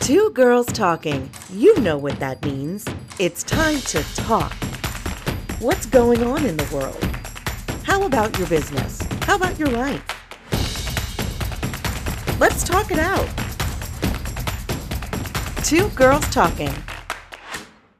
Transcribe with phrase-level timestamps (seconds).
[0.00, 1.28] Two girls talking.
[1.50, 2.84] You know what that means.
[3.18, 4.52] It's time to talk.
[5.58, 7.02] What's going on in the world?
[7.82, 9.02] How about your business?
[9.22, 10.02] How about your life?
[12.38, 13.26] Let's talk it out.
[15.64, 16.72] Two girls talking.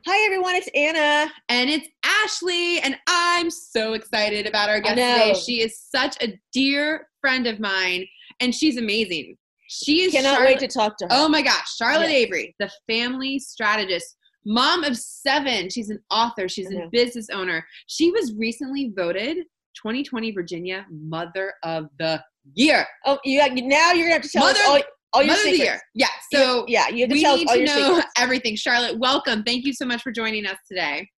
[0.06, 0.54] Hi, everyone.
[0.54, 1.32] It's Anna.
[1.48, 5.34] And it's Ashley, and I'm so excited about our guest today.
[5.34, 8.06] She is such a dear friend of mine,
[8.38, 9.36] and she's amazing.
[9.68, 11.10] She is Cannot Charlotte- wait to talk to her.
[11.12, 12.26] Oh my gosh, Charlotte Yes.
[12.26, 15.68] Avery, the family strategist, mom of seven.
[15.70, 16.76] She's an author, she's I know.
[16.76, 16.90] a mm-hmm.
[16.90, 17.66] business owner.
[17.86, 19.38] She was recently voted
[19.82, 22.22] 2020 Virginia Mother of the
[22.54, 22.86] Year.
[23.04, 24.80] Oh, you got, now you're gonna have to tell Mother- us all,
[25.12, 25.58] all your Mother of the secrets.
[25.58, 25.80] Year.
[25.94, 26.06] Yeah.
[26.32, 28.12] You- So yeah, you have to we tell us need all to your know secrets.
[28.18, 28.56] everything.
[28.56, 29.42] Charlotte, welcome.
[29.42, 31.08] Thank you so much for joining us today.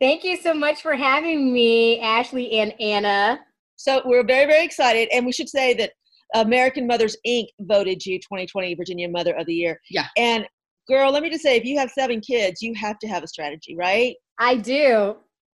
[0.00, 3.38] Thank you so much for having me, Ashley and Anna.
[3.76, 5.92] So we're very, very excited, and we should say that
[6.34, 7.46] American Mothers Inc.
[7.60, 9.80] voted you 2020 Virginia Mother of the Year.
[9.90, 10.06] Yeah.
[10.16, 10.46] And
[10.88, 13.28] girl, let me just say, if you have seven kids, you have to have a
[13.28, 14.14] strategy, right?
[14.38, 15.16] I do.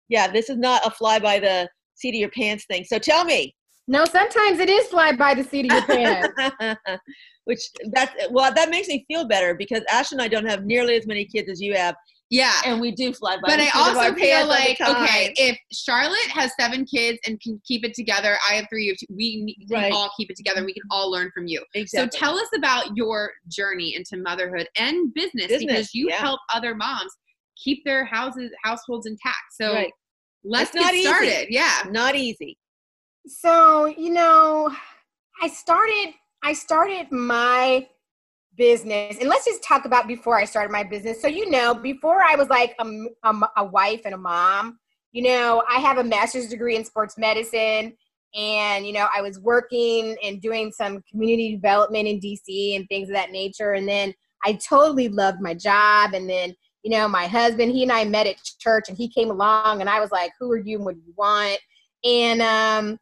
[0.09, 2.83] Yeah, this is not a fly by the seat of your pants thing.
[2.83, 3.55] So tell me,
[3.87, 6.79] No, sometimes it is fly by the seat of your pants.
[7.45, 7.59] which
[7.91, 11.07] that's well, that makes me feel better because Ash and I don't have nearly as
[11.07, 11.95] many kids as you have,
[12.33, 12.51] Yeah.
[12.65, 13.41] and we do fly by.
[13.43, 14.41] but I also our feel pants
[14.81, 18.55] all the like okay, if Charlotte has seven kids and can keep it together, I
[18.55, 18.89] have three.
[18.89, 19.93] of two, We can Right.
[19.93, 20.65] all keep it together.
[20.65, 21.63] We can all learn from you.
[21.75, 22.09] exactly.
[22.17, 26.17] So tell us about your journey into motherhood and business, Business, because you yeah.
[26.17, 27.11] help other moms
[27.55, 29.37] keep their houses households intact.
[29.51, 29.91] So Right.
[30.43, 31.07] let's It's not get easy.
[31.07, 31.47] started.
[31.51, 31.83] Yeah.
[31.91, 32.57] not easy.
[33.27, 34.75] so, you know,
[35.41, 37.87] I started I started my
[38.55, 41.21] business and let's just talk about before I started my business.
[41.21, 44.79] So, you know, before I was like a a wife and a mom,
[45.11, 47.93] you know, I have a master's degree in sports medicine
[48.35, 53.09] and, you know, I was working and doing some community development in DC and things
[53.09, 53.73] of that nature.
[53.73, 56.13] And then I totally loved my job.
[56.13, 59.29] And then, you know, my husband, he and I met at church and he came
[59.29, 61.59] along and I was like, who are you and what do you want?
[62.03, 62.97] And, um,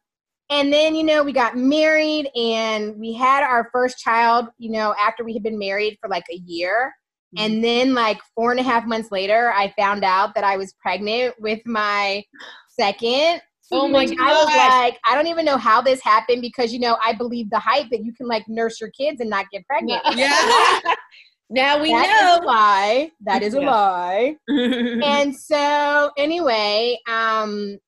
[0.52, 4.94] and then, you know, we got married and we had our first child, you know,
[5.00, 6.94] after we had been married for like a year.
[7.38, 10.74] And then, like four and a half months later, I found out that I was
[10.74, 12.22] pregnant with my
[12.68, 13.40] second.
[13.70, 16.78] Oh my which I was like, I don't even know how this happened because, you
[16.78, 19.66] know, I believe the hype that you can like nurse your kids and not get
[19.66, 20.02] pregnant.
[20.14, 20.78] Yeah.
[21.48, 22.46] now we That is a know.
[22.46, 23.12] lie.
[23.22, 24.36] That is a lie.
[24.48, 27.78] and so anyway um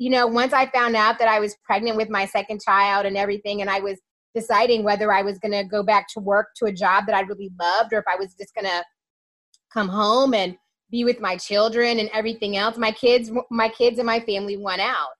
[0.00, 3.16] you know once i found out that i was pregnant with my second child and
[3.16, 4.00] everything and i was
[4.34, 7.20] deciding whether i was going to go back to work to a job that i
[7.20, 8.82] really loved or if i was just going to
[9.72, 10.56] come home and
[10.90, 14.80] be with my children and everything else my kids my kids and my family went
[14.80, 15.10] out.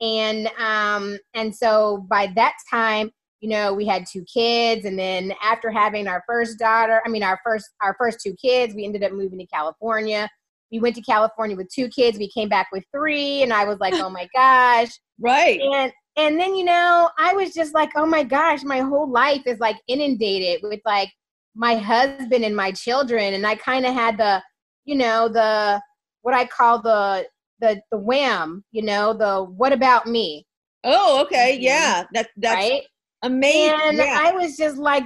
[0.00, 3.10] And um and so by that time
[3.40, 7.22] you know we had two kids and then after having our first daughter i mean
[7.22, 10.28] our first our first two kids we ended up moving to california
[10.72, 13.78] we went to california with two kids we came back with three and i was
[13.78, 14.88] like oh my gosh
[15.20, 15.60] Right.
[15.60, 19.42] and and then you know i was just like oh my gosh my whole life
[19.46, 21.10] is like inundated with like
[21.54, 24.42] my husband and my children and i kind of had the
[24.84, 25.80] you know the
[26.22, 27.26] what i call the
[27.60, 30.44] the the wham you know the what about me
[30.84, 31.58] Oh, okay.
[31.58, 31.62] Mhm.
[31.62, 32.04] Yeah.
[32.12, 32.82] That that's right
[33.24, 33.76] amazing.
[33.82, 34.20] and yeah.
[34.22, 35.02] i was just like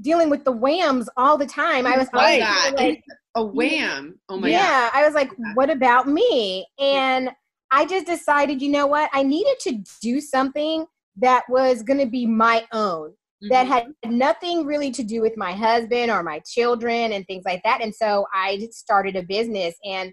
[0.00, 2.40] dealing with the whams all the time i was Right.
[2.76, 3.02] like
[3.34, 4.18] a wham.
[4.28, 6.66] Oh my yeah, I was like, what about me?
[6.78, 7.30] And
[7.70, 9.10] I just decided, you know what?
[9.12, 13.12] I needed to do something that was going to be my own,
[13.42, 13.50] God.
[13.50, 17.62] that had nothing really to do with my husband or my children and things like
[17.64, 17.80] that.
[17.82, 20.12] And so I started a business and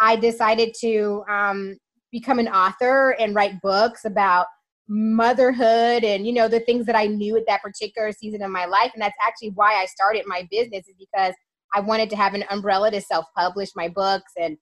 [0.00, 1.76] I decided to um,
[2.10, 4.46] become an author and write books about
[4.88, 8.66] motherhood and you know the things that i knew at that particular season of my
[8.66, 11.34] life and that's actually why i started my business is because
[11.74, 14.56] I wanted to have an umbrella to self publish my books and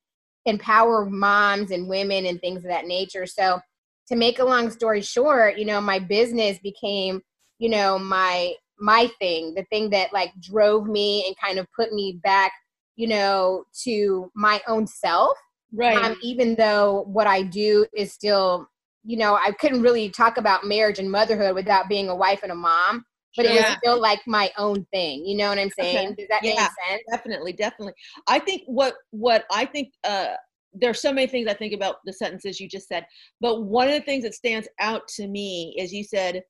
[0.47, 3.27] empower moms and women and things of that nature.
[3.27, 3.61] So,
[4.09, 7.23] to make a long story short, you know, my business became,
[7.59, 11.93] you know, my my thing, the thing that like drove me and kind of put
[11.93, 12.53] me back,
[12.97, 15.39] you know, to my own self.
[15.73, 15.97] right.
[15.97, 18.69] Um, even though what I do is still,
[19.05, 22.53] you know, I couldn't really talk about marriage and motherhood without being a wife and
[22.53, 23.05] a mom.
[23.37, 23.77] But it was Yeah.
[23.79, 25.27] still like my own thing.
[25.27, 26.09] You know what I'm saying?
[26.09, 26.15] Okay.
[26.17, 26.69] Does that make Yeah.
[26.89, 27.03] sense?
[27.11, 27.93] definitely definitely
[28.29, 30.35] i think what what i think uh
[30.73, 33.07] there's so many things i think about the sentences you just said
[33.41, 36.43] but one of the things that stands out to me is you said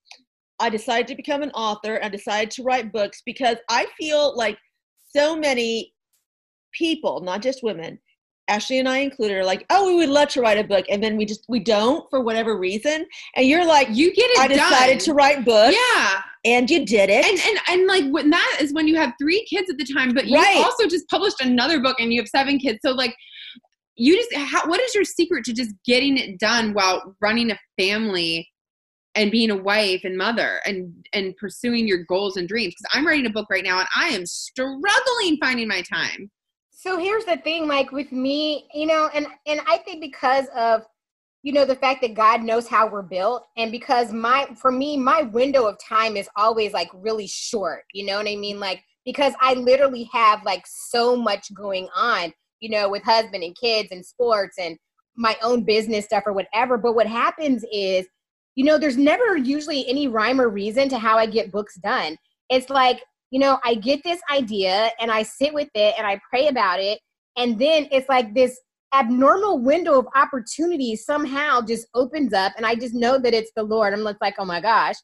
[0.61, 4.57] i decided to become an author i decided to write books because i feel like
[5.15, 5.93] so many
[6.73, 7.99] people not just women
[8.49, 11.03] Ashley and I included are like, oh, we would love to write a book, and
[11.03, 13.07] then we just we don't for whatever reason.
[13.37, 15.05] And you're like, You get it I decided done.
[15.07, 16.21] to write books, Yeah.
[16.45, 17.25] and you did it.
[17.25, 20.13] And, and and like when that is when you have three kids at the time,
[20.13, 20.57] but you Right.
[20.59, 22.81] also just published another book and you have seven kids.
[22.85, 23.15] So like
[23.97, 27.59] you just how, what is your secret to just getting it done while running a
[27.81, 28.49] family
[29.15, 32.75] and being a wife and mother and and pursuing your goals and dreams?
[32.77, 36.31] Because I'm writing a book right now and I am struggling finding my time.
[36.85, 40.83] So here's the thing, like with me, you know, and and I think because of
[41.43, 44.99] you know the fact that God knows how we're built, and because my for me
[44.99, 47.85] my window of time is always like really short.
[47.95, 48.61] You know what I mean?
[48.61, 53.57] Like because I literally have like so much going on, you know, with husband and
[53.57, 54.77] kids and sports and
[55.17, 56.77] my own business stuff or whatever.
[56.77, 58.07] But what happens is,
[58.57, 62.19] you know, there's never usually any rhyme or reason to how I get books done.
[62.51, 63.01] It's like
[63.35, 66.79] you know, I get this idea and I sit with it and I pray about
[66.79, 67.01] it.
[67.37, 68.57] And then it's like this
[68.95, 72.53] abnormal window of opportunity somehow just opens up.
[72.57, 73.93] And I just know that it's the Lord.
[73.93, 74.95] I'm like, oh my gosh.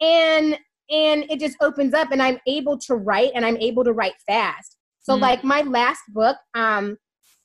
[0.00, 0.58] And
[0.88, 4.14] and it just opens up and I'm able to write and I'm able to write
[4.26, 4.78] fast.
[5.02, 5.20] So Mm.
[5.20, 6.96] like my last book um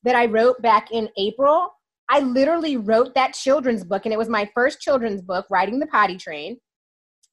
[0.03, 1.67] that I wrote back in April,
[2.07, 5.87] I literally wrote that children's book and it was my first children's book, Riding the
[5.87, 6.61] Potty Train.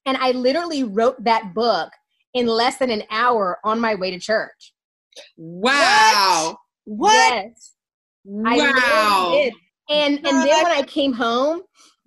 [0.07, 1.91] And I literally wrote that book
[2.37, 4.75] in less than an hour on my way to church.
[5.39, 6.59] Wow.
[6.85, 7.35] what?
[7.35, 7.73] Yes.
[8.45, 9.31] I literally Wow.
[9.33, 9.55] did.
[9.89, 11.63] And and then when I came home,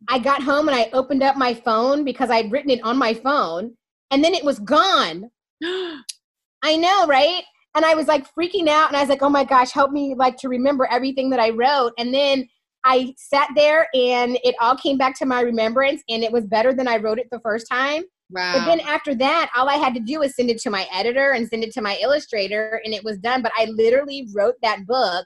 [0.07, 3.13] I got home and I opened up my phone because I'd written it on my
[3.13, 3.75] phone,
[4.11, 5.29] and then it was gone.
[5.63, 7.43] I know, right?
[7.75, 10.13] And I was like freaking out, and I was like, "Oh my gosh, help me
[10.15, 12.47] like to remember everything that I wrote." And then
[12.85, 16.73] I sat there, and it all came back to my remembrance, and it was better
[16.73, 18.03] than I wrote it the first time.
[18.29, 18.53] Wow.
[18.53, 21.31] But then after that, all I had to do was send it to my editor
[21.31, 23.41] and send it to my illustrator, and it was done.
[23.41, 25.25] But I literally wrote that book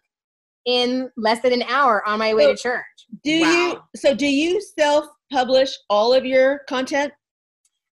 [0.66, 2.84] in less than an hour on my way to church.
[3.24, 3.80] Do you?
[3.96, 7.14] So do you self-publish all of your content?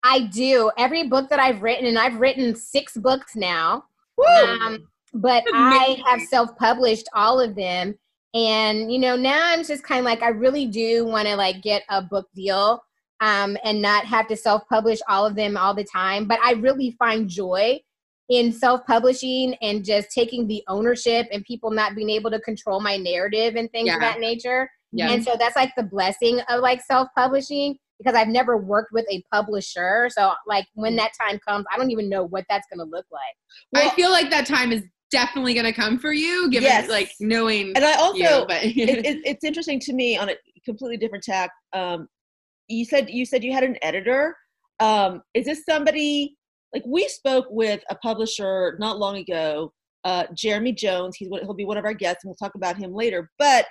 [0.04, 3.84] I do every book that I've written, and I've written six books now.
[4.46, 7.98] Um, but I have self-published all of them,
[8.34, 11.62] and you know now I'm just kind of like I really do want to like
[11.62, 12.82] get a book deal,
[13.20, 16.26] um, and not have to self-publish all of them all the time.
[16.26, 17.80] But I really find joy
[18.28, 22.96] in self-publishing and just taking the ownership and people not being able to control my
[22.96, 23.94] narrative and things Yeah.
[23.94, 24.70] of that nature.
[24.92, 25.10] Yeah.
[25.10, 29.22] And so that's like the blessing of like self-publishing because I've never worked with a
[29.32, 30.08] publisher.
[30.10, 33.06] So like when that time comes, I don't even know what that's going to look
[33.10, 33.82] like.
[33.82, 36.88] I feel like that time is definitely going to come for you, given Yes.
[36.88, 38.44] like knowing and I also, you.
[38.46, 38.76] But it,
[39.06, 41.50] it, it's interesting to me on a completely different tack.
[41.72, 42.08] Um,
[42.68, 44.36] you said you said you had an editor.
[44.80, 46.36] Um, is this somebody
[46.72, 49.72] like we spoke with a publisher not long ago,
[50.04, 51.16] uh, Jeremy Jones.
[51.16, 53.30] He's he'll be one of our guests, and we'll talk about him later.
[53.38, 53.66] But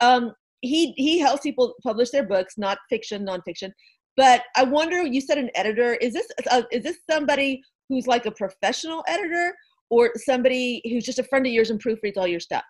[0.00, 3.72] um, he he helps people publish their books, not fiction, nonfiction.
[4.16, 5.94] But I wonder, you said an editor.
[5.94, 9.54] Is this uh, is this somebody who's like a professional editor,
[9.90, 12.64] or somebody who's just a friend of yours and proofreads all your stuff?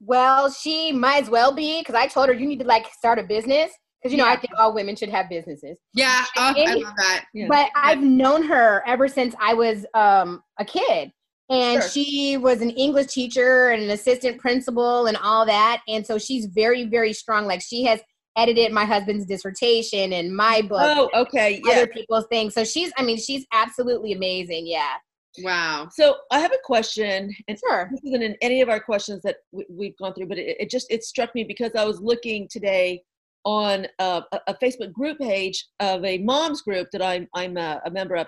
[0.00, 3.18] Well, she might as well be because I told her you need to like start
[3.18, 3.70] a business
[4.02, 5.78] because you know I think all women should have businesses.
[5.94, 7.24] yeah, oh, I love that.
[7.34, 7.46] Yeah.
[7.48, 11.12] But I've known her ever since I was um, a kid.
[11.50, 11.90] And Sure.
[11.90, 15.82] she was an English teacher and an assistant principal and all that.
[15.86, 17.44] And so she's very, very strong.
[17.44, 18.00] Like she has
[18.38, 21.72] edited my husband's dissertation and my book, Oh, okay, yeah.
[21.74, 22.54] other people's things.
[22.54, 24.66] So she's, I mean, she's absolutely amazing.
[24.66, 24.94] Yeah.
[25.42, 25.88] Wow.
[25.92, 27.88] So I have a question, and Sure.
[27.90, 30.70] this isn't in any of our questions that we, we've gone through, but it, it
[30.70, 33.02] just it struck me because I was looking today
[33.44, 37.90] on a, a- Facebook group page of a moms group that I'm I'm a, a
[37.90, 38.26] member of,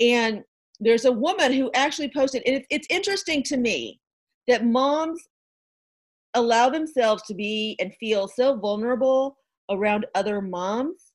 [0.00, 0.42] and
[0.80, 4.00] there's a woman who actually posted, and it's interesting to me
[4.48, 5.20] that moms
[6.34, 9.36] allow themselves to be and feel so vulnerable
[9.70, 11.12] around other moms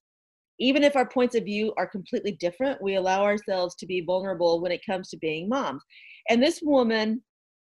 [0.61, 4.61] even if our points of view are completely different, we allow ourselves to be vulnerable
[4.61, 5.81] when it comes to being moms.
[6.29, 7.23] And this woman,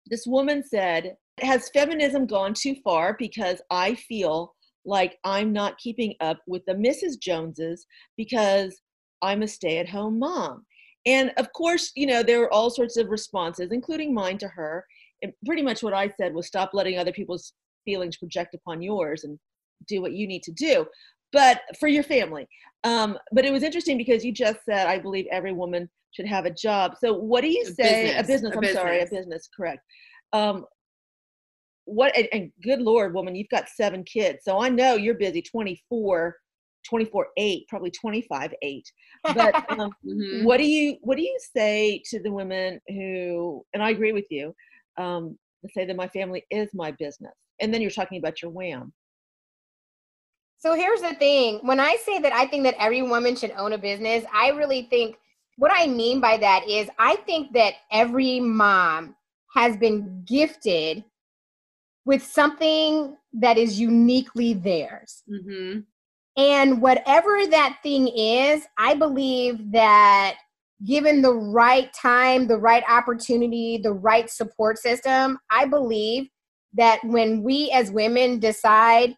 [0.06, 6.14] this woman said, has feminism gone too far because I feel like I'm not keeping
[6.20, 7.20] up with the Mrs.
[7.20, 7.86] Joneses
[8.16, 8.80] because
[9.22, 10.64] I'm a stay-at-home mom.
[11.06, 14.84] And of course, you know, there were all sorts of responses, including mine to her.
[15.22, 17.52] And pretty much what I said was stop letting other people's
[17.84, 19.38] feelings project upon yours and
[19.88, 20.86] do what you need to do
[21.32, 22.46] but for your family
[22.84, 26.44] um, but it was interesting because you just said i believe every woman should have
[26.44, 29.00] a job so what do you A say a business, business a i'm sorry a
[29.02, 29.18] business.
[29.20, 29.80] business correct
[30.34, 30.64] um,
[31.84, 35.42] what and, and good lord woman you've got seven kids so i know you're busy
[35.42, 36.36] 24
[36.88, 38.92] 24 8 probably 25 8
[39.34, 40.44] but um, Mhm.
[40.44, 44.26] what do you what do you say to the women who and i agree with
[44.30, 44.54] you
[44.98, 45.38] um,
[45.74, 48.92] say that my family is my business and then you're talking about your wham.
[50.58, 51.60] So here's the thing.
[51.62, 54.82] When I say that I think that every woman should own a business, I really
[54.90, 55.16] think
[55.56, 59.16] what I mean by that is I think that every mom
[59.54, 61.04] has been gifted
[62.04, 65.22] with something that is uniquely theirs.
[65.30, 65.80] Mm-hmm.
[66.36, 70.36] And whatever that thing is, I believe that
[70.84, 76.28] given the right time, the right opportunity, the right support system, I believe
[76.74, 79.14] that when we as women decide,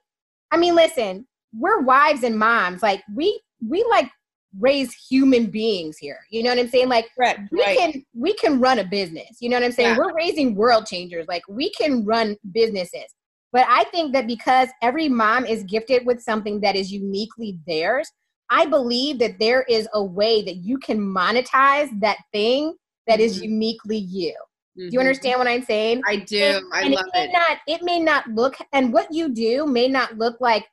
[0.50, 1.26] I mean, listen,
[1.56, 2.82] we're wives and moms.
[2.82, 4.10] Like we we like
[4.58, 6.18] raise human beings here.
[6.30, 6.88] You know what I'm saying?
[6.88, 7.76] Like Right, we right.
[7.78, 9.38] can we can run a business.
[9.40, 9.90] You know what I'm saying?
[9.90, 9.98] Yeah.
[9.98, 11.26] We're raising world changers.
[11.28, 13.14] Like we can run businesses.
[13.52, 18.10] But I think that because every mom is gifted with something that is uniquely theirs,
[18.50, 22.74] I believe that there is a way that you can monetize that thing
[23.06, 23.42] that is Mhm.
[23.44, 24.34] uniquely you.
[24.76, 24.92] Do Mhm.
[24.92, 26.02] you understand what I'm saying?
[26.04, 26.36] I do.
[26.42, 27.32] And- I and love may it.
[27.32, 30.66] Not, it may not look, and what you do may not look like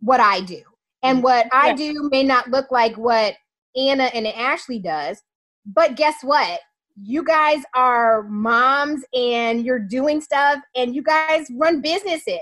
[0.00, 0.62] what I do,
[1.02, 1.74] and what I Yeah.
[1.74, 3.34] do may not look like what
[3.76, 5.22] Anna and Ashley does.
[5.64, 6.60] But guess what?
[7.02, 12.38] You guys are moms, and you're doing stuff, and you guys run businesses.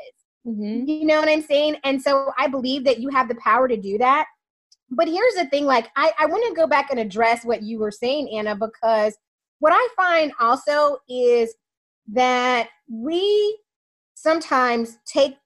[0.46, 0.86] Mhm.
[0.86, 1.76] You know what I'm saying?
[1.84, 4.26] And so I believe that you have the power to do that.
[4.90, 7.78] But here's the thing like, I, I want to go back and address what you
[7.78, 9.16] were saying, Anna, because
[9.58, 11.54] what I find also is
[12.12, 13.58] that we
[14.14, 15.36] sometimes take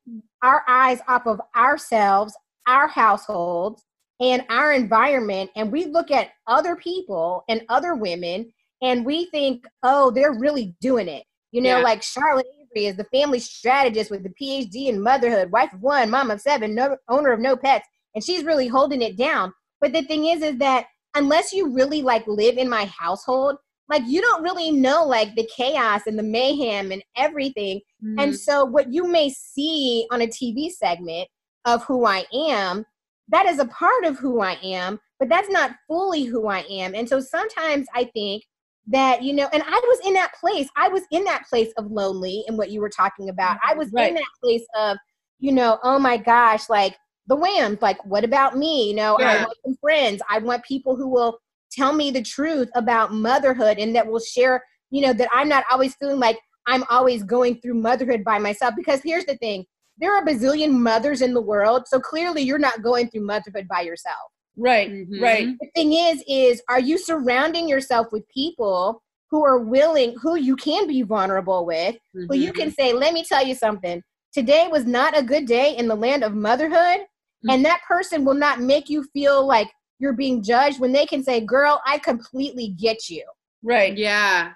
[0.43, 2.37] our eyes off of ourselves,
[2.69, 3.85] our households,
[4.21, 9.65] and our environment, and we look at other people and other women, and we think,
[9.83, 11.25] oh, they're really doing it.
[11.53, 11.83] You know, Yeah.
[11.83, 16.11] like Charlotte Avery is the family strategist with the PhD in motherhood, wife of one,
[16.11, 19.53] mom of seven, no, owner of no pets, and she's really holding it down.
[19.81, 23.57] But the thing is, is that unless you really like live in my household,
[23.89, 27.81] like you don't really know like the chaos and the mayhem and everything.
[28.05, 28.23] Mhm.
[28.23, 31.29] And so, what you may see on a TV segment
[31.65, 32.85] of who I am,
[33.29, 36.95] that is a part of who I am, but that's not fully who I am.
[36.95, 38.45] And so, sometimes I think
[38.87, 40.69] that, you know, and I was in that place.
[40.77, 43.59] I was in that place of lonely and what you were talking about.
[43.63, 44.09] I was Right.
[44.09, 44.97] in that place of,
[45.39, 46.97] you know, oh my gosh, like
[47.27, 48.89] the whams, like, what about me?
[48.89, 50.23] You know, I want some friends.
[50.31, 51.39] I want people who will
[51.71, 55.65] tell me the truth about motherhood and that will share, you know, that I'm not
[55.71, 58.75] always feeling like I'm always going through motherhood by myself.
[58.75, 59.67] Because here's the thing
[59.99, 61.87] there are a bazillion mothers in the world.
[61.87, 64.31] So clearly you're not going through motherhood by yourself.
[64.57, 65.21] Right, Mhm.
[65.21, 65.49] right.
[65.61, 70.57] The thing is, is are you surrounding yourself with people who are willing, who you
[70.57, 74.03] can be vulnerable with, who you can say, let me tell you something.
[74.33, 77.07] Today was not a good day in the land of motherhood.
[77.49, 81.23] And that person will not make you feel like you're being judged when they can
[81.23, 83.25] say, girl, I completely get you.
[83.63, 83.97] Right.
[83.97, 84.53] Yeah.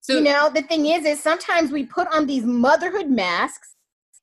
[0.00, 3.76] So you know, the thing is, is sometimes we put on these motherhood masks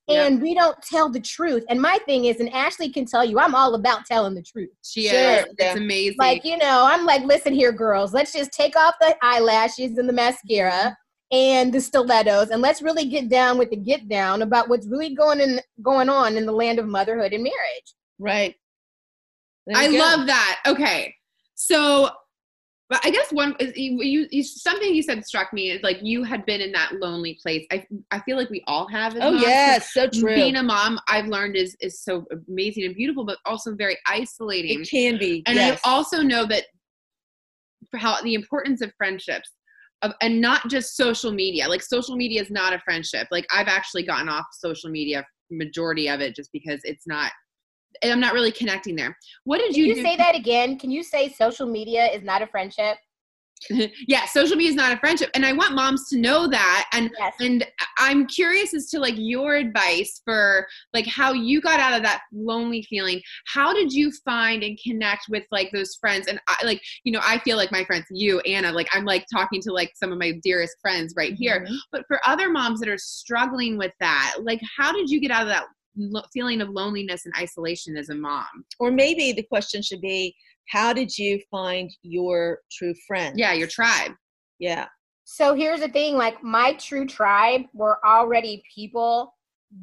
[0.07, 0.27] Yep.
[0.31, 1.65] and we don't tell the truth.
[1.69, 4.69] And my thing is, and Ashley can tell you, I'm all about telling the truth.
[4.83, 5.45] she Sure, is.
[5.59, 5.71] yeah.
[5.71, 6.15] It's amazing.
[6.17, 10.07] Like, you know, I'm like, listen here, girls, let's just take off the eyelashes and
[10.07, 10.95] the mascara
[11.31, 15.13] and the stilettos and let's really get down with the get down about what's really
[15.13, 17.93] going in going on in the land of motherhood and marriage.
[18.17, 18.55] Right.
[19.75, 19.97] I go.
[19.97, 20.61] love that.
[20.65, 21.13] Okay.
[21.55, 22.09] So
[22.89, 25.97] but I guess one is you, you, you something you said struck me is like
[26.01, 27.65] you had been in that lonely place.
[27.71, 29.17] I I feel like we all have.
[29.19, 30.33] Oh moms, yes, so true.
[30.33, 34.81] Being a mom, I've learned is is so amazing and beautiful, but also very isolating.
[34.81, 35.43] it can be.
[35.45, 35.81] and yes.
[35.83, 36.63] I also know that
[37.95, 39.51] how the importance of friendships
[40.01, 41.67] of, and not just social media.
[41.67, 43.27] Like social media is not a friendship.
[43.31, 47.31] Like I've actually gotten off social media majority of it just because it's not
[48.03, 49.17] I'm not really connecting there.
[49.43, 50.77] What did Can you, you say that again?
[50.77, 52.97] Can you say social media is not a friendship?
[54.07, 55.29] yeah, social media is not a friendship.
[55.33, 56.89] And I want moms to know that.
[56.93, 57.33] And Yes.
[57.39, 57.65] and
[57.97, 62.21] I'm curious as to like your advice for like how you got out of that
[62.31, 63.21] lonely feeling.
[63.47, 66.27] How did you find and connect with like those friends?
[66.27, 69.25] And I like, you know, I feel like my friends, you, Anna, like I'm like
[69.33, 71.65] talking to like some of my dearest friends right here.
[71.67, 71.75] Mhm.
[71.91, 75.43] But for other moms that are struggling with that, like how did you get out
[75.43, 75.65] of that
[75.97, 78.45] lo- feeling of loneliness and isolation as a mom?
[78.79, 80.35] Or maybe the question should be,
[80.69, 83.37] how did you find your true friend?
[83.37, 84.11] Yeah, your tribe.
[84.59, 84.87] Yeah.
[85.23, 89.33] So here's the thing like my true tribe were already people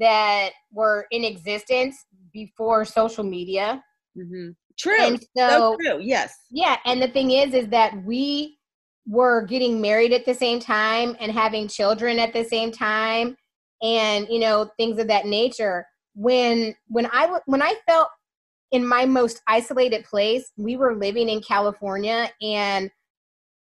[0.00, 3.82] that were in existence before social media.
[4.16, 5.06] hmm True.
[5.06, 6.00] And so, so true.
[6.02, 6.34] Yes.
[6.50, 8.58] yeah, and the thing is is that we
[9.06, 13.36] were getting married at the same time and having children at the same time
[13.82, 15.86] and you know things of that nature.
[16.14, 18.08] When when I when I felt
[18.70, 22.90] in my most isolated place, we were living in California and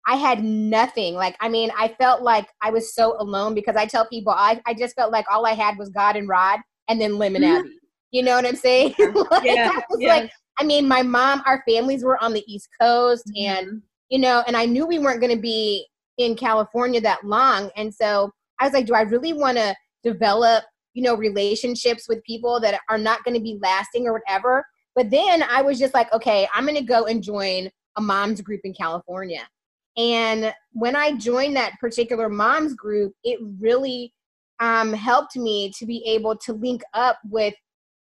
[0.06, 1.14] I had nothing.
[1.14, 4.60] Like, I mean, I felt like I was so alone because I tell people I,
[4.66, 7.58] I just felt like all I had was God and Rod and then Lemon Mhm.
[7.58, 7.78] Abbey.
[8.10, 8.94] You know what I'm saying?
[8.98, 10.08] like, Yeah, I was yeah.
[10.08, 14.42] like, I mean, my mom, our families were on the East Coast and you know,
[14.46, 15.86] and I knew we weren't going to be
[16.18, 17.70] in California that long.
[17.76, 18.30] And so
[18.60, 22.80] I was like, do I really want to develop, you know, relationships with people that
[22.88, 24.64] are not going to be lasting or whatever?
[24.94, 28.40] But then I was just like, okay, I'm going to go and join a mom's
[28.40, 29.46] group in California.
[29.96, 34.12] And when I joined that particular mom's group, it really
[34.60, 37.54] um, helped me to be able to link up with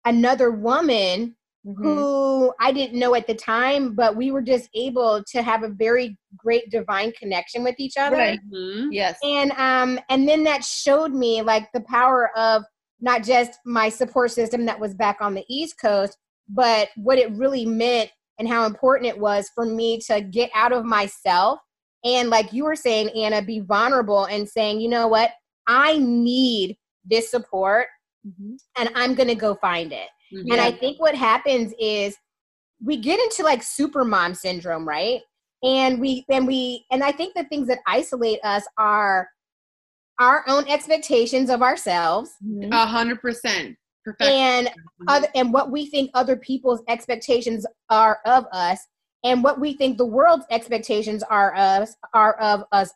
[0.06, 1.84] another woman Mhm.
[1.84, 5.70] who I didn't know at the time, but we were just able to have a
[5.70, 8.16] very great divine connection with each other.
[8.16, 8.40] Right.
[8.52, 8.90] Mhm.
[8.92, 9.18] Yes.
[9.24, 12.64] And um and then that showed me like the power of
[13.00, 16.18] not just my support system that was back on the East Coast,
[16.50, 20.72] but what it really meant and how important it was for me to get out
[20.72, 21.60] of myself
[22.04, 25.32] and like you were saying Anna be vulnerable and saying, "You know what?
[25.68, 27.88] I need this support
[28.26, 28.58] Mhm.
[28.78, 30.52] and I'm going to go find it." Mhm.
[30.52, 32.16] And I think what happens is
[32.82, 35.22] we get into like super mom syndrome, right?
[35.64, 39.28] And we and we and I think the things that isolate us are
[40.20, 42.72] our own expectations of ourselves Mhm.
[42.72, 43.78] A hundred percent.
[44.22, 44.70] And
[45.10, 48.80] other and what we think other people's expectations are of us
[49.26, 52.90] and what we think the world's expectations are of us are of us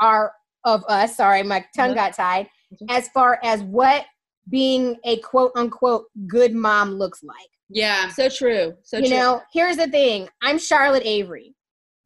[0.00, 0.32] are
[0.64, 2.48] of us sorry my tongue got tied
[2.88, 4.04] as far as what
[4.50, 8.08] being a quote unquote good mom looks like yeah.
[8.08, 8.74] So true.
[8.82, 9.16] So you true.
[9.16, 10.28] know, here's the thing.
[10.42, 11.54] I'm Charlotte Avery.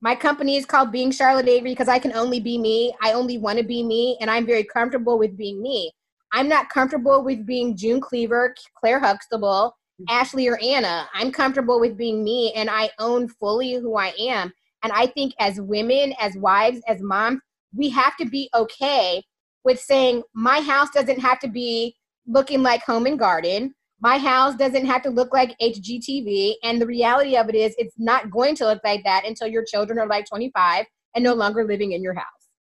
[0.03, 2.93] My company is called Being Charlotte Avery because I can only be me.
[3.01, 5.93] I only want to be me, and I'm very comfortable with being me.
[6.33, 10.05] I'm not comfortable with being June Cleaver, Claire Huxtable, mm.
[10.09, 11.09] Ashley, or Anna.
[11.15, 14.53] I'm comfortable with being me, and I own fully who I am.
[14.83, 17.41] And I think as women, as wives, as moms,
[17.73, 19.23] we have to be okay
[19.63, 21.95] with saying, my house doesn't have to be
[22.27, 26.55] looking like home and garden my house doesn't have to look like HGTV.
[26.65, 29.65] And the reality of it is, it's not going to look like that until your
[29.65, 32.27] children are like 25 and no longer living in your house.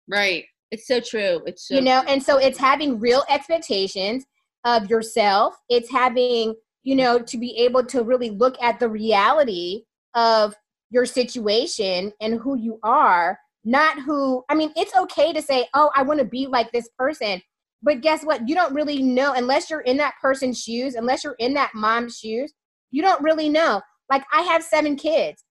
[0.08, 0.46] Right.
[0.70, 1.42] It's so true.
[1.48, 2.12] It's so you know, true.
[2.12, 4.26] and so it's having real expectations
[4.64, 5.56] of yourself.
[5.70, 10.54] It's having, you know, to be able to really look at the reality of
[10.92, 15.90] your situation and who you are, not who, I mean, it's okay to say, oh,
[15.96, 17.42] I want to be like this person.
[17.84, 18.48] But guess what?
[18.48, 22.18] You don't really know unless you're in that person's shoes, unless you're in that mom's
[22.18, 22.54] shoes,
[22.92, 23.82] you don't really know.
[24.10, 25.44] Like, I have seven kids.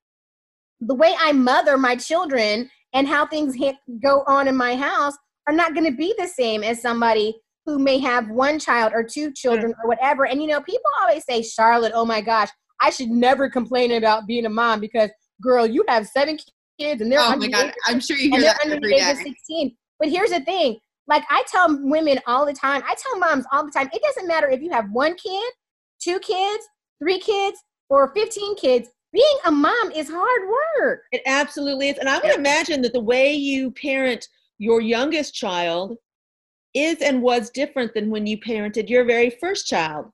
[0.81, 5.15] The way I mother my children and how things hit, go on in my house
[5.47, 7.35] are not going to be the same as somebody
[7.67, 10.27] who may have one child or two children or whatever.
[10.27, 12.49] And you know, people always say, Charlotte, oh my gosh,
[12.81, 16.39] I should never complain about being a mom because, girl, you have seven
[16.81, 17.67] kids and they're Oh under my god.
[17.67, 19.77] age- I'm sure you hear that under every of 16.
[20.01, 20.79] But here's the thing
[21.13, 24.27] like I tell women all the time, I tell moms all the time, it doesn't
[24.27, 25.53] matter if you have one kid,
[26.01, 26.65] two kids,
[26.99, 27.59] three kids,
[27.91, 28.89] or 15 kids.
[29.13, 30.49] Being a mom is hard
[30.81, 31.03] work.
[31.13, 31.99] It absolutely is.
[31.99, 35.99] And I would imagine that the way you parent your youngest child
[36.73, 40.07] is and was different than when you parented your very first child.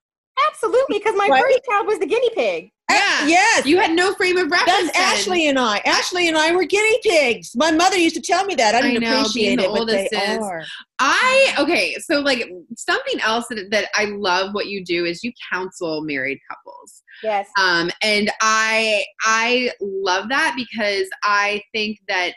[0.48, 1.42] Absolutely, because my Right.
[1.42, 2.72] first child was the guinea pig.
[2.90, 3.26] Yeah.
[3.26, 3.66] Yes.
[3.66, 4.66] You had no frame of reference.
[4.66, 5.02] That's then.
[5.18, 5.78] Ashley and I.
[5.84, 7.50] Ashley and I were guinea pigs.
[7.54, 8.74] My mother used to tell me that.
[8.74, 10.64] I I didn't know, being appreciate the it, but they oldest is- are.
[11.00, 15.32] I okay, so like something else that, that I love what you do is you
[15.52, 17.02] counsel married couples.
[17.22, 17.48] Yes.
[17.58, 22.32] Um and I I love that because I think that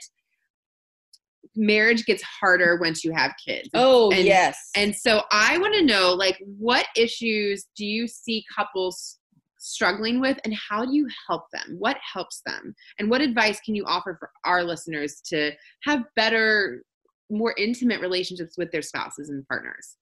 [1.55, 3.69] marriage gets harder once you have kids.
[3.73, 4.57] Oh, And- yes.
[4.75, 9.17] And so I want to know like what issues do you see couples
[9.61, 11.75] struggling with and how do you help them?
[11.77, 12.73] What helps them?
[12.99, 15.51] And what advice can you offer for our listeners to
[15.83, 16.83] have better
[17.29, 19.97] more intimate relationships with their spouses and partners?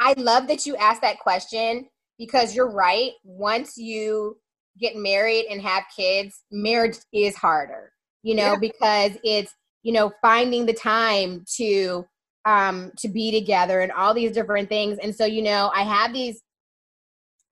[0.00, 3.12] I love that you asked that question because you're right.
[3.24, 4.38] Once you
[4.78, 8.58] get married and have kids, marriage is harder, you know, Yeah.
[8.60, 12.04] because it's, you know, finding the time to
[12.46, 14.98] um to be together and all these different things.
[15.02, 16.40] And so, you know, I have these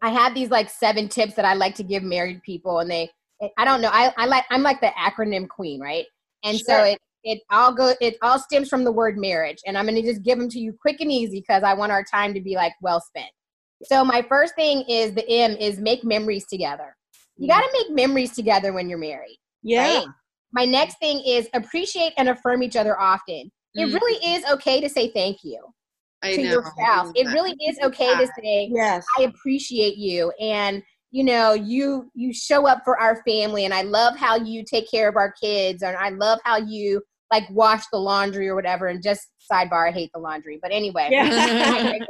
[0.02, 3.10] I have these like seven tips that I like to give married people and they
[3.56, 6.04] I don't know, I, I like I'm like the acronym queen, right?
[6.44, 9.86] And so it it all go it all stems from the word marriage and i'm
[9.86, 12.32] going to just give them to you quick and easy because i want our time
[12.32, 13.30] to be like well spent
[13.82, 16.96] so my first thing is the m is make memories together
[17.36, 19.98] you got to make memories together when you're married yeah.
[19.98, 20.06] right?
[20.52, 23.92] my next thing is appreciate and affirm each other often it Mm.
[23.94, 25.60] really is okay to say thank you
[26.22, 26.50] I to know.
[26.50, 29.04] your spouse it really is okay to say Yes.
[29.18, 33.82] I appreciate you and you know you you show up for our family and I
[33.82, 37.84] love how you take care of our kids and I love how you like wash
[37.92, 38.86] the laundry or whatever.
[38.86, 40.58] And just sidebar, I hate the laundry.
[40.60, 41.28] But anyway, Yeah.
[41.30, 42.08] I digress.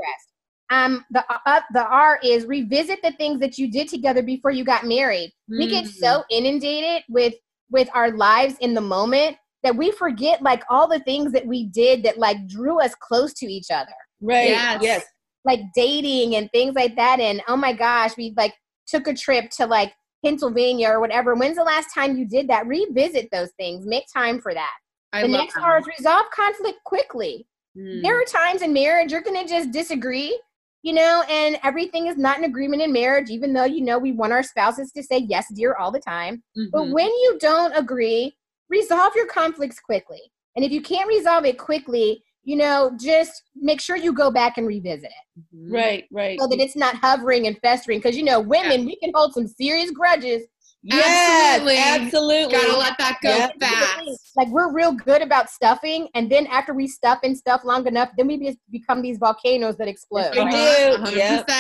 [0.71, 4.65] Um, the uh, the R is revisit the things that you did together before you
[4.65, 5.33] got married.
[5.49, 5.89] We get Mm.
[5.89, 7.35] so inundated with
[7.71, 11.65] with our lives in the moment that we forget like all the things that we
[11.67, 14.45] did that like drew us close to each other Right.
[14.47, 14.83] Yes.
[14.83, 15.05] Yes.
[15.45, 18.55] like dating and things like that and oh my gosh we like
[18.87, 19.93] took a trip to like
[20.25, 24.41] pennsylvania or whatever when's the last time you did that revisit those things make time
[24.41, 24.73] for that
[25.13, 25.63] I the love next that.
[25.65, 28.03] r is resolve conflict quickly Mm.
[28.03, 30.37] there are times in marriage you're gonna just disagree
[30.83, 34.11] you know and everything is not an agreement in marriage even though you know we
[34.11, 36.43] want our spouses to say yes dear all the time
[36.73, 36.93] but Mhm.
[36.93, 38.35] when you don't agree,
[38.69, 40.21] resolve your conflicts quickly.
[40.57, 44.57] And if you can't resolve it quickly, you know, just make sure you go back
[44.59, 45.73] and revisit it Mhm.
[45.75, 46.05] Right.
[46.11, 46.41] Right.
[46.41, 47.99] so that it's not hovering and festering.
[47.99, 50.43] Because, you know, women, we can hold some serious grudges.
[50.83, 51.57] Yes.
[51.57, 51.77] Absolutely.
[51.77, 52.53] Absolutely.
[52.53, 53.51] Gotta let that go Yeah.
[53.61, 54.33] fast.
[54.37, 56.09] Like, we're real good about stuffing.
[56.15, 59.77] And then after we stuff and stuff long enough, then we just become these volcanoes
[59.77, 60.33] that explode.
[60.35, 60.97] We right?
[61.05, 61.17] do.
[61.17, 61.51] Yep.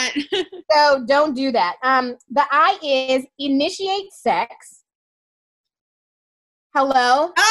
[0.72, 1.76] So don't do that.
[1.82, 4.77] Um, the I is initiate sex.
[6.78, 7.34] Hello?
[7.34, 7.42] Ann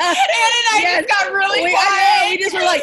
[0.00, 1.04] and I Yes.
[1.04, 2.80] just got really we, I we just were like,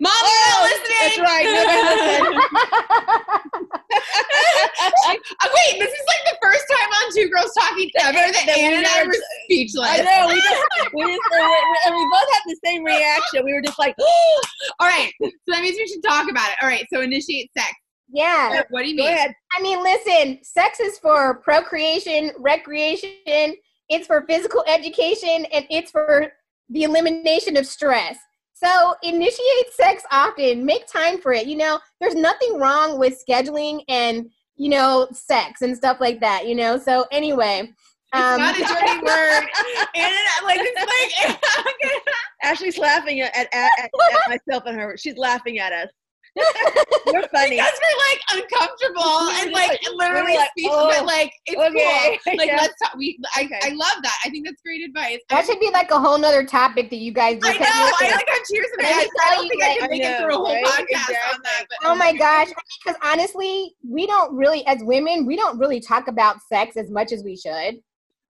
[0.00, 0.96] Mom, Oh, listening.
[1.04, 1.44] that's right.
[1.44, 2.40] Nobody
[3.92, 8.56] Uh, wait, this is like the first time on Two Girls Talking ever that, That
[8.56, 9.12] Ann and I were
[9.44, 9.84] speechless.
[9.86, 10.28] I know.
[10.32, 13.44] We just, we just, we, we, and we both had the same reaction.
[13.44, 13.94] We were just like,
[14.80, 16.56] All right, so that means we should talk about it.
[16.62, 17.74] All right, so initiate sex.
[18.12, 18.62] Yeah.
[18.70, 19.34] What do you mean?
[19.52, 23.56] I mean, listen, sex is for procreation, recreation,
[23.88, 26.32] it's for physical education, and it's for
[26.68, 28.18] the elimination of stress.
[28.54, 31.46] So initiate sex often, make time for it.
[31.46, 36.46] You know, there's nothing wrong with scheduling and, you know, sex and stuff like that,
[36.46, 36.78] you know?
[36.78, 37.72] So anyway.
[38.14, 39.48] Um, Not a dirty word.
[39.94, 42.02] And like, it's like,
[42.42, 43.90] Ashley's laughing at, at, at, at
[44.28, 44.96] myself and her.
[44.98, 45.88] She's laughing at us.
[46.34, 47.56] We're funny.
[47.56, 52.18] because we're like uncomfortable and like literally like, speechless, oh, but like it's okay.
[52.24, 52.34] cool.
[52.38, 52.56] Like Yeah.
[52.56, 52.94] let's talk.
[52.96, 53.58] We, I, Okay.
[53.62, 54.18] I love that.
[54.24, 55.18] I think that's great advice.
[55.28, 57.66] that should be like a whole nother topic that you guys I know.
[57.66, 59.08] I like have tears in my Let eyes.
[59.24, 60.64] I don't think I can I make it through a whole right?
[60.64, 61.64] podcast on that.
[61.68, 62.48] But Oh my gosh,
[62.84, 67.12] because honestly, we don't really, as women, we don't really talk about sex as much
[67.12, 67.76] as we should.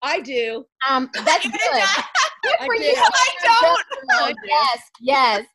[0.01, 0.65] I do.
[0.89, 1.83] Um, that's good.
[2.43, 2.83] Good for do.
[2.83, 2.95] you.
[2.97, 4.37] I don't.
[4.47, 5.45] Yes, yes.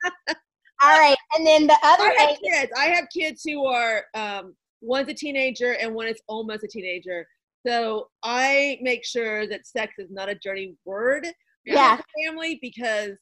[0.82, 2.72] All right, and then the other I have kids.
[2.76, 7.26] I have kids who are um, one's a teenager and one is almost a teenager.
[7.66, 11.32] So I make sure that sex is not a dirty word in
[11.64, 11.96] Yeah.
[11.96, 13.12] the family because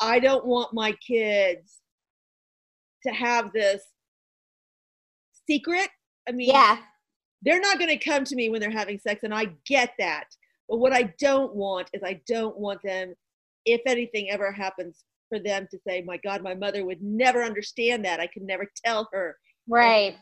[0.00, 1.78] I don't want my kids
[3.06, 3.82] to have this
[5.48, 5.88] secret.
[6.28, 6.78] I mean, yeah,
[7.42, 10.24] they're not going to come to me when they're having sex, and I get that.
[10.68, 13.14] But what I don't want is I don't want them,
[13.66, 18.04] if anything ever happens, for them to say, "My God, my mother would never understand
[18.04, 18.20] that.
[18.20, 20.16] I could never tell her." right.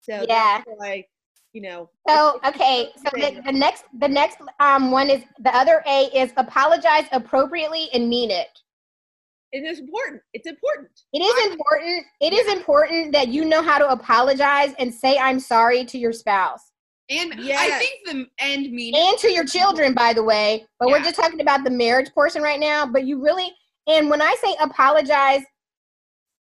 [0.00, 0.58] So Yeah.
[0.58, 1.04] that's why,
[1.52, 1.90] you know.
[2.08, 6.32] So okay, so the, the next the next um one is the other A is
[6.36, 8.48] apologize appropriately and mean it.
[9.52, 10.22] It is important.
[10.34, 10.90] It's important.
[11.12, 12.04] It is important.
[12.20, 16.12] It is important that you know how to apologize and say I'm sorry to your
[16.12, 16.70] spouse
[17.08, 20.66] And I think the end mean and to your children, by the way.
[20.78, 22.86] But we're just talking about the marriage portion right now.
[22.86, 23.50] But you really,
[23.88, 25.42] and when I say apologize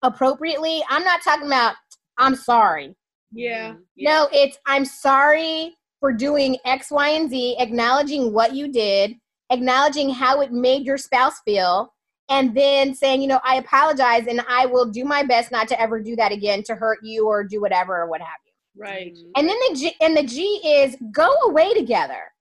[0.04, 1.76] appropriately, I'm not talking about
[2.18, 2.96] I'm sorry.
[3.32, 3.74] Yeah.
[3.74, 3.80] Mhm.
[3.96, 4.12] yeah.
[4.12, 9.16] No, it's I'm sorry for doing X, Y, and Z, acknowledging what you did,
[9.50, 11.94] acknowledging how it made your spouse feel,
[12.30, 15.82] and then saying, you know, I apologize and I will do my best not to
[15.82, 18.52] ever do that again to hurt you or do whatever or what have you.
[18.80, 19.14] Right.
[19.14, 19.32] Mhm.
[19.36, 22.32] And then the G and the G is go away together.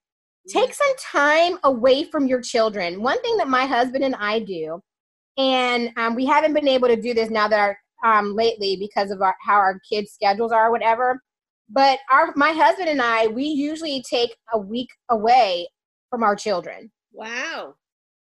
[0.49, 3.01] Take some time away from your children.
[3.01, 4.81] One thing that my husband and I do,
[5.37, 9.11] and um, we haven't been able to do this now that our um, lately because
[9.11, 11.21] of our, how our kids' schedules are, or whatever.
[11.69, 15.67] But our my husband and I, we usually take a week away
[16.09, 16.91] from our children.
[17.11, 17.75] Wow.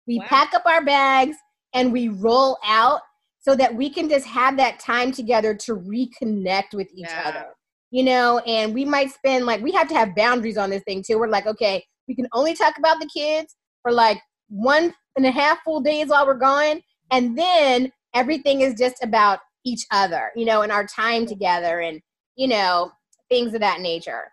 [0.08, 0.26] We Wow.
[0.28, 1.38] pack up our bags
[1.74, 3.02] and we roll out
[3.40, 7.24] so that we can just have that time together to reconnect with each Yeah.
[7.26, 7.56] other.
[7.90, 11.04] You know, and we might spend like we have to have boundaries on this thing
[11.06, 11.18] too.
[11.18, 15.32] We're like, okay, we can only talk about the kids for like one and a
[15.32, 20.46] half full days while we're gone, and then everything is just about each other, you
[20.46, 22.02] know, and our time together and
[22.36, 22.92] you know,
[23.30, 24.24] things of that nature.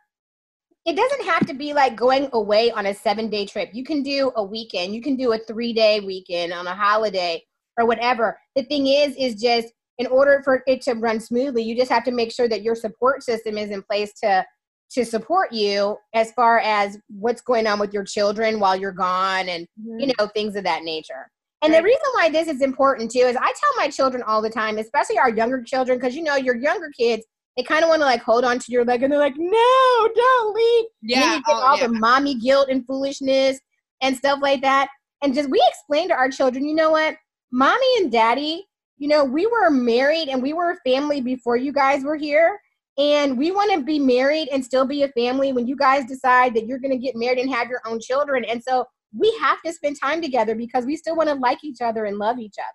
[0.87, 3.71] It doesn't have to be like going away on a seven day trip.
[3.73, 7.43] You can do a weekend, you can do a three day weekend on a holiday
[7.77, 8.39] or whatever.
[8.57, 12.05] The thing is, is just in order for it to run smoothly, you just have
[12.05, 14.45] to make sure that your support system is in place to
[14.91, 19.49] to support you as far as what's going on with your children while you're gone
[19.49, 20.01] and Mm-hmm.
[20.01, 21.31] you know things of that nature
[21.63, 24.51] and the reason why this is important too is i tell my children all the
[24.51, 27.25] time especially our younger children because you know your younger kids
[27.57, 30.09] they kind of want to like hold on to your leg and they're like no
[30.15, 31.35] don't leave and Yeah.
[31.35, 31.87] you get oh, all yeah.
[31.89, 33.59] the mommy guilt and foolishness
[34.01, 34.89] and stuff like that.
[35.23, 37.17] And just we explain to our children, you know what,
[37.53, 38.67] mommy and daddy,
[38.99, 42.61] you know, we were married and we were a family before you guys were here.
[42.99, 46.55] And we want to be married and still be a family when you guys decide
[46.55, 48.45] that you're going to get married and have your own children.
[48.45, 48.85] And so
[49.17, 52.19] we have to spend time together because we still want to like each other and
[52.19, 52.69] love each other.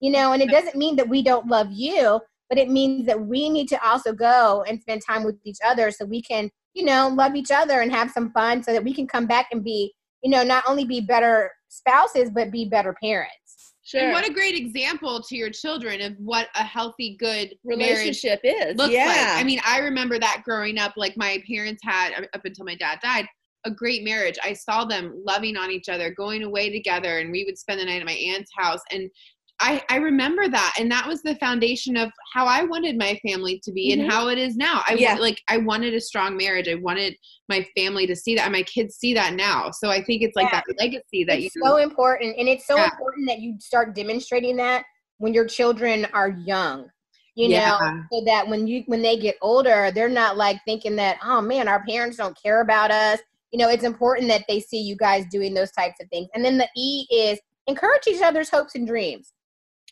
[0.00, 3.20] You know, and it doesn't mean that we don't love you, but it means that
[3.20, 6.84] we need to also go and spend time with each other so we can, you
[6.84, 9.64] know, love each other and have some fun so that we can come back and
[9.64, 13.74] be, you know, not only be better spouses, but be better parents.
[13.82, 14.00] Sure.
[14.00, 18.76] And what a great example to your children of what a healthy, good relationship is.
[18.76, 19.06] looks yeah.
[19.06, 19.40] like.
[19.40, 20.94] I mean, I remember that growing up.
[20.96, 23.26] Like my parents had up until my dad died
[23.64, 24.38] a great marriage.
[24.42, 27.84] I saw them loving on each other, going away together, and we would spend the
[27.84, 28.80] night at my aunt's house.
[28.90, 29.10] And
[29.58, 33.58] I, I remember that, and that was the foundation of how I wanted my family
[33.64, 34.00] to be Mhm.
[34.02, 34.82] and how it is now.
[34.86, 35.16] I Yeah.
[35.16, 36.68] like I wanted a strong marriage.
[36.68, 37.16] I wanted
[37.48, 39.70] my family to see that, and my kids see that now.
[39.70, 40.60] So I think it's like Yeah.
[40.66, 41.62] that legacy that it's you.
[41.64, 42.90] so important and it's so Yeah.
[42.90, 44.84] important that you start demonstrating that
[45.18, 46.90] when your children are young
[47.34, 47.70] you Yeah.
[47.70, 47.78] know
[48.12, 51.68] so that when you when they get older they're not like thinking that oh man
[51.68, 53.20] our parents don't care about us
[53.52, 56.44] you know it's important that they see you guys doing those types of things and
[56.44, 59.32] then the e is encourage each other's hopes and dreams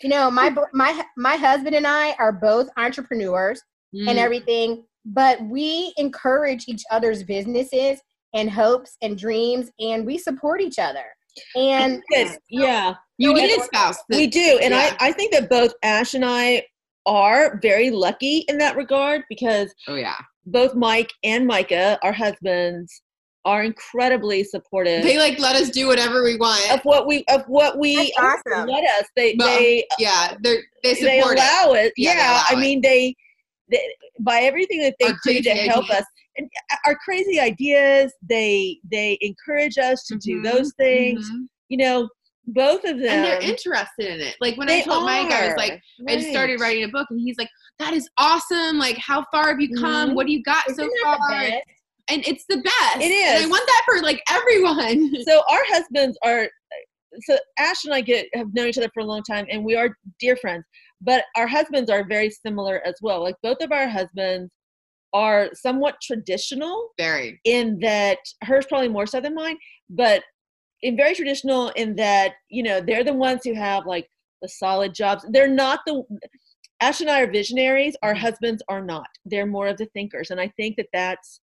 [0.03, 3.63] you know my my my husband and i are both entrepreneurs
[3.93, 4.17] and Mm.
[4.17, 8.01] everything but we encourage each other's businesses
[8.35, 11.05] and hopes and dreams and we support each other
[11.57, 13.99] and Yes, yeah, you need a spouse.
[14.09, 14.97] we do, and yeah.
[15.01, 16.65] I I think that both Ash and I
[17.07, 20.15] are very lucky in that regard because oh yeah.
[20.47, 23.03] both Mike and Micah, our husbands,
[23.45, 26.71] are incredibly supportive They like let us do whatever we want.
[26.73, 28.69] of what we of what we That's awesome.
[28.69, 29.07] let us.
[29.17, 31.43] They But, they yeah, they're they they support it.
[31.43, 31.93] allow it.
[31.97, 32.59] Yeah, Yeah, allow I it.
[32.59, 33.15] mean they,
[33.71, 33.81] they
[34.21, 36.01] by everything that they Our do to help ideas.
[36.01, 36.05] us
[36.37, 36.49] and
[36.87, 38.13] our crazy ideas.
[38.23, 41.29] They they encourage us to do Mhm, those things.
[41.31, 41.47] mhm.
[41.69, 42.09] You know,
[42.47, 43.09] both of them.
[43.09, 44.37] And they're interested in it.
[44.41, 46.89] Like when I they told Mike, I was are, like, I just started writing a
[46.89, 48.79] book, and he's like, "That is awesome!
[48.79, 50.11] Like, how far have you come?
[50.11, 50.15] Mhm.
[50.15, 51.51] What do you got Isn't so far?"
[52.09, 52.97] And it's the best.
[53.01, 53.35] It is.
[53.35, 55.11] And I want that for like everyone.
[55.27, 56.49] so our husbands are
[57.23, 59.77] so ash and i get have known each other for a long time and we
[59.77, 60.65] are dear friends
[61.01, 64.53] but our husbands are very similar as well like both of our husbands
[65.13, 67.41] are somewhat traditional Very.
[67.45, 69.57] in that hers probably more so than mine
[69.91, 70.23] but
[70.83, 74.09] in very traditional in that you know they're the ones who have like
[74.43, 76.03] the solid jobs they're not the
[76.81, 78.19] ash and i are visionaries our Mhm.
[78.19, 81.41] husbands are not they're more of the thinkers and i think that that's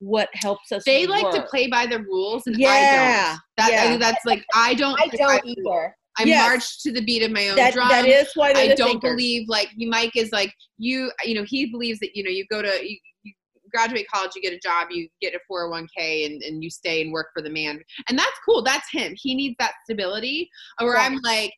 [0.00, 3.40] what helps us They like to play by the rules, and I Yeah, don't.
[3.56, 3.94] That yeah.
[3.94, 5.00] I, that's like I don't.
[5.00, 5.56] I play don't the rules.
[5.58, 5.96] either.
[6.20, 6.48] I Yes.
[6.48, 7.88] march to the beat of my own that, drum.
[7.90, 9.12] that is why I don't thinkers.
[9.12, 9.88] believe like you.
[9.88, 11.12] Mike is like you.
[11.24, 13.32] You know, he believes that you know you go to you, you
[13.72, 16.62] graduate college, you get a job, you get a four hundred one k, and and
[16.62, 18.62] you stay and work for the man, and that's cool.
[18.62, 19.14] That's him.
[19.16, 20.48] He needs that stability.
[20.80, 21.10] Where Right.
[21.10, 21.52] I'm like,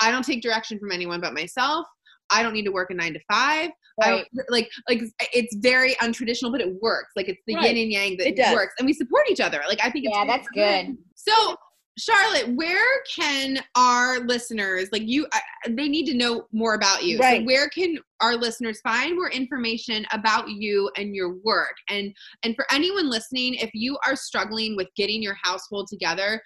[0.00, 1.86] I don't take direction from anyone but myself.
[2.30, 3.70] I don't need to work a nine to five.
[4.00, 4.24] Right.
[4.34, 5.02] don't, like like
[5.34, 7.12] it's very untraditional, but it works.
[7.16, 7.74] Like it's the Right.
[7.76, 9.60] yin and yang that works, and we support each other.
[9.68, 10.96] Like I think it's Yeah, that's good.
[11.14, 11.56] so,
[11.98, 17.18] Charlotte, where can our listeners, like you, I, they need to know more about you.
[17.18, 17.40] Right.
[17.40, 21.74] So, where can our listeners find more information about you and your work?
[21.90, 26.40] And and for anyone listening, if you are struggling with getting your household together,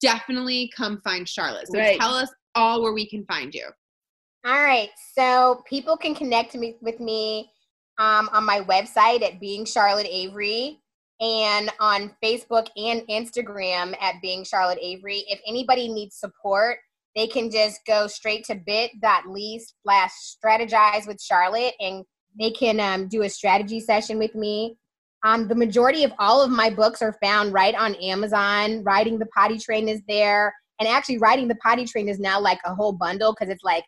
[0.00, 1.66] definitely come find Charlotte.
[1.72, 1.98] So, Right.
[1.98, 3.66] tell us all where we can find you.
[4.44, 4.88] All right.
[5.14, 7.50] So people can connect me with me
[7.98, 10.80] um, on my website at Being Charlotte Avery
[11.20, 15.24] and on Facebook and Instagram at Being Charlotte Avery.
[15.28, 16.78] If anybody needs support,
[17.14, 20.10] they can just go straight to bit.ly slash
[20.42, 22.04] strategize with Charlotte and
[22.38, 24.78] they can um, do a strategy session with me.
[25.22, 28.82] Um, the majority of all of my books are found right on Amazon.
[28.84, 30.54] Riding the Potty Train is there.
[30.78, 33.84] And actually, Riding the Potty Train is now like a whole bundle because it's like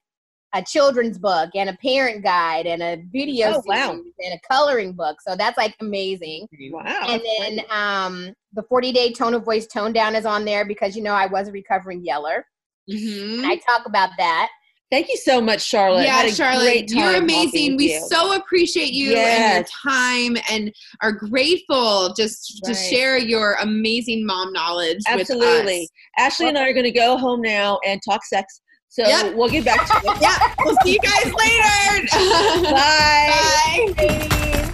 [0.54, 3.92] a children's book and a parent guide and a video Oh, wow.
[3.92, 5.18] series and a coloring book.
[5.26, 6.46] So that's like amazing.
[6.70, 7.06] Wow.
[7.08, 10.96] and then um, the 40 day tone of voice tone down is on there because
[10.96, 12.46] you know I was a recovering yeller.
[12.90, 13.44] Mm-hmm.
[13.44, 14.48] And I talk about that.
[14.92, 16.04] Thank you so much, Charlotte.
[16.04, 17.78] Yeah, Charlotte, you're amazing.
[17.78, 18.06] We you.
[18.10, 24.52] so appreciate you and your time and are grateful just to share your amazing mom
[24.52, 25.64] knowledge Absolutely.
[25.64, 25.88] with us.
[26.18, 28.60] Ashley and I are going to go home now and talk sex.
[28.94, 29.36] So Yep.
[29.36, 30.20] we'll get back to it.
[30.20, 32.06] Yeah, we'll see you guys later.
[32.70, 33.94] Bye.
[33.96, 34.02] Bye.
[34.02, 34.71] Ladies.